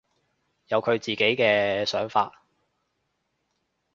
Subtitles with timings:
[0.69, 2.41] 有佢自己嘅想法